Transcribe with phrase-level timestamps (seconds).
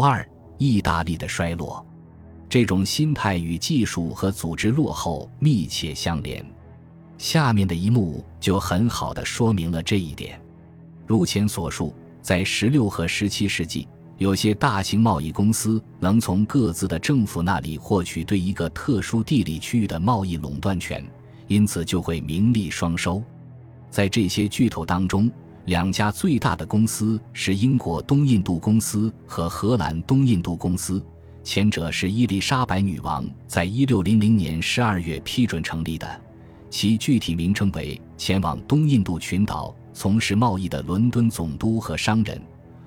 [0.00, 0.26] 二，
[0.58, 1.84] 意大利的衰落。
[2.48, 6.44] 这种心态与技术和组织落后密切相连。
[7.16, 10.40] 下面的一幕就很好的说明了这一点。
[11.06, 13.86] 如前所述，在十六和十七世纪，
[14.18, 21.04] 有些大型贸易公司能从各自的政府那里获取对一个特殊地理区域的贸易垄断权，
[21.46, 23.22] 因此就会名利双收。
[23.90, 25.30] 在这些巨头当中，
[25.70, 31.00] 两家最大的公司是英国东印度公司和荷兰东印度公司，
[31.44, 36.20] 前者是伊丽莎白女王在一六零零年十二月批准成立的。
[36.70, 42.42] 其具体名称为前往东印度群岛从事贸易的伦敦总督和商人，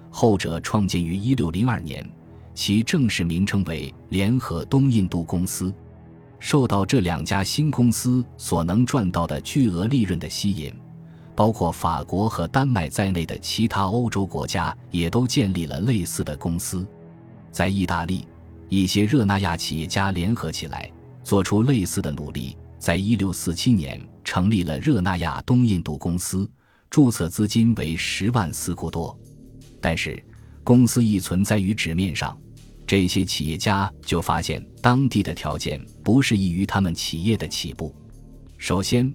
[0.09, 2.05] 后者创建于一六零二年，
[2.53, 5.73] 其正式名称为联合东印度公司。
[6.37, 10.73] 受到这两家新公司所能赚到的巨额利润的吸引，
[11.35, 16.85] 包括法国和丹麦在内的其他欧洲国家也都建立了类似的公司。
[17.51, 18.27] 在意大利，
[18.69, 20.91] 一些热那亚企业家联合起来，
[21.23, 22.57] 做出类似的努力。
[22.79, 26.49] 在一六四七年，成立了热那亚东印度公司，
[26.89, 29.17] 注册资金为十万斯库多。
[29.79, 30.21] 但是，
[30.63, 32.37] 公司一存在于纸面上，
[32.85, 37.95] 这些企业家就发现当地的条件不适宜于他们企业的起步。
[38.57, 39.13] 首先，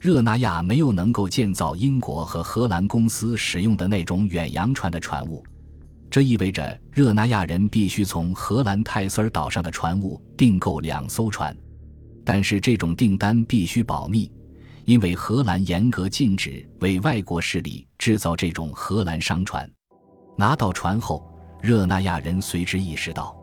[0.00, 5.44] 热那亚没有能够建造英国和荷兰公司使用的那种远洋船的船坞，
[6.08, 11.54] 这意味着热那亚人必须从荷兰泰斯尔岛上的船坞订购两艘船。
[12.24, 14.32] 但是这种订单必须保密，
[14.86, 19.70] 因为荷兰严格禁止为外国势力制造这种荷兰商船。
[20.34, 23.36] 拿到船后，热那亚人随之意识到，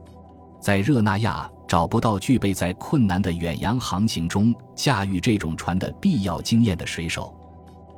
[0.59, 7.35] 在热那亚找不到具备在困难的远洋航行中驾驭这种船的必要经验的水手，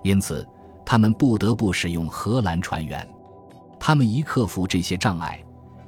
[0.03, 0.47] 因此
[0.85, 3.07] 他们不得不使用荷兰船员。
[3.79, 5.39] 他们一克服这些障碍。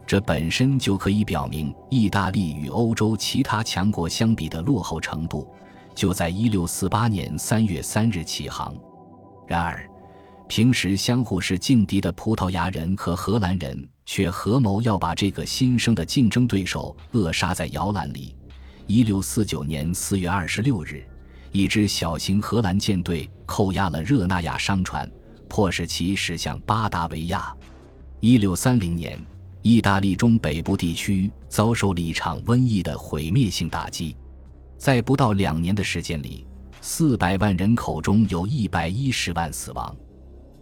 [0.07, 5.47] 这本身就可以表明，意大利与欧洲其他强国相比的落后程度，
[5.95, 8.75] 就在1648年3月3日起航。
[9.47, 9.89] 然而，
[10.49, 18.35] 平时相互是劲敌的葡萄牙人和荷兰人却合谋要把这个新生的竞争对手扼杀在摇篮里。
[18.87, 21.07] 1649年4月26日，
[21.51, 25.09] 一支小型荷兰舰队扣押了热那亚商船，
[25.47, 27.55] 迫使其驶向巴达维亚。
[28.21, 29.19] 1630年。
[29.63, 34.15] 意大利中北部地区遭受了一场瘟疫的毁灭性打击，
[34.75, 36.47] 在不到两年的时间里，
[36.81, 39.95] 四百万人口中有一百一十万死亡。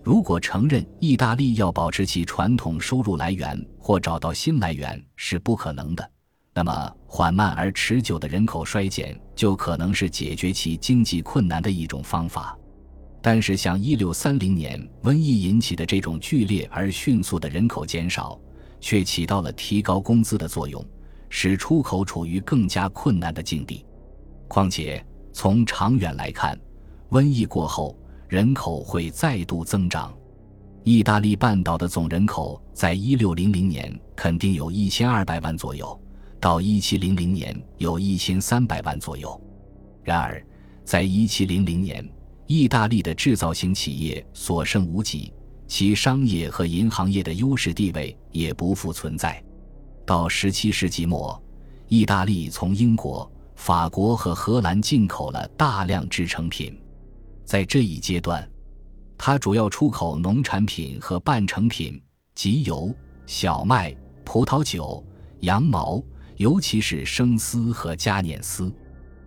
[0.03, 6.11] 如果承认意大利要保持其传统收入来源或找到新来源是不可能的，
[6.53, 12.57] 那么缓慢而持久的人口衰减就可能是解决其经济困难的一种方法。
[13.21, 18.39] 但是，像一六三零年瘟疫引起的这种剧烈而迅速的人口减少。
[18.81, 20.81] 却起到了提高工资的作用，
[21.29, 23.85] 使出口处于更加困难的境地。
[24.47, 26.57] 况且从长远来看，
[27.09, 27.93] 瘟疫过后
[28.29, 30.13] 人口会再度增长。
[30.84, 36.00] 意大利半岛的总人口在一六零零年肯定有一千二百万左右，
[36.40, 39.41] 到一七零零年有一千三百万左右。
[40.03, 40.45] 然而，
[40.85, 42.07] 在一七零零年，
[42.45, 45.34] 意大利的制造型企业所剩无几。
[45.67, 49.44] 其商业和银行业的优势地位也不复存在。
[50.06, 51.40] 到十七世纪末，
[51.88, 56.79] 意大利从英国、法国和荷兰进口了大量制成品。
[57.49, 58.47] 在这一阶段，
[59.17, 61.99] 它主要出口农产品和半成品，
[62.35, 62.93] 即油、
[63.25, 63.91] 小麦、
[64.23, 65.03] 葡萄酒、
[65.39, 65.99] 羊毛，
[66.35, 68.71] 尤其是生丝和加捻丝。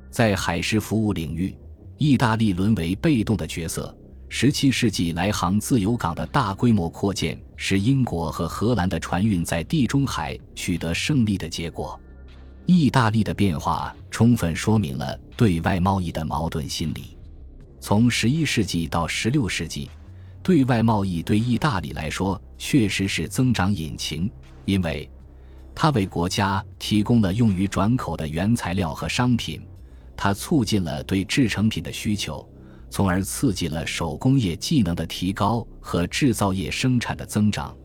[0.08, 1.52] 在海事服务领域，
[1.98, 3.92] 意大利沦为被动的角色。
[4.28, 12.00] 十七世纪来航自由港的大规模扩建，是英国和荷兰的船运在地中海取得胜利的结果。
[12.66, 17.16] 意大利的变化充分说明了对外贸易的矛盾心理。
[17.82, 19.90] 从十一世纪到十六世纪，
[20.40, 24.30] 对外贸易对意大利来说确实是增长引擎，
[24.64, 25.10] 因为
[25.74, 29.60] 它为国家提供了用于转口的原材料和商品，
[30.16, 32.48] 它促进了对制成品的需求。
[32.88, 37.76] 从而刺激了手工业技能的提高和制造业生产的增长，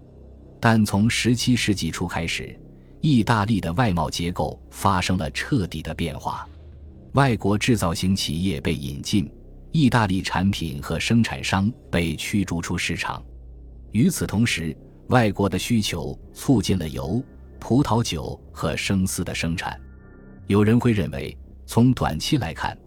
[0.60, 2.56] 但从十七世纪初开始，
[3.02, 6.48] 意大利的外贸结构发生了彻底的变化，
[7.14, 9.28] 外国制造型企业被引进，
[9.72, 13.24] 意大利产品和生产商被驱逐出市场。
[13.92, 14.76] 与此同时，
[15.08, 17.24] 外国的需求促进了油、
[17.60, 19.80] 葡萄酒和生丝的生产。
[20.48, 22.78] 有人会认为，从短期来看。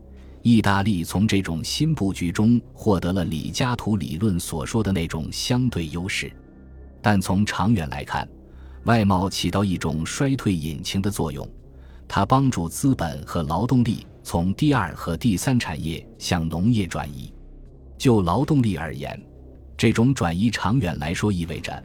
[0.42, 6.32] 意大利从这种新布局中获得了李嘉图理论所说的那种相对优势，
[7.02, 8.26] 但从长远来看，
[8.84, 11.46] 外贸起到一种衰退引擎的作用，
[12.08, 17.32] 它帮助资本和劳动力从第二和第三产业向农业转移。
[17.98, 19.20] 就劳动力而言，
[19.76, 21.82] 这种转移长远来说意味着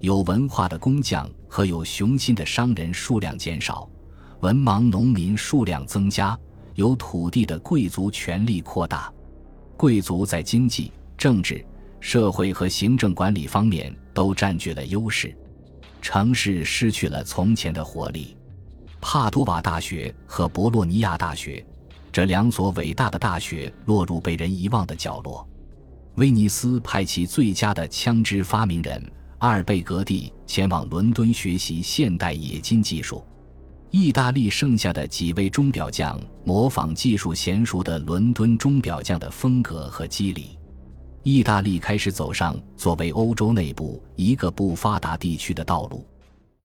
[0.00, 3.88] 有文化的工匠和有雄心的商人数量减少，
[4.40, 6.38] 文盲农民数量增加，
[6.74, 9.12] 有土地的贵族权力扩大。
[9.76, 11.64] 贵族在经济、政治、
[12.00, 15.36] 社会和行政管理方面都占据了优势。
[16.00, 18.36] 城市失去了从前的活力。
[19.00, 21.64] 帕多瓦大学和博洛尼亚大学
[22.18, 25.48] 这两所伟大的大学落入被人遗忘的角落。
[26.16, 29.00] 威尼斯派其最佳的枪支发明人
[29.38, 33.24] 阿尔贝格蒂前往伦敦学习现代冶金技术。
[33.92, 40.58] 意大利剩下的几位钟表匠模仿技术娴熟的伦敦钟表匠的风格和机理。
[41.22, 46.04] 意大利开始走上作为欧洲内部一个不发达地区的道路。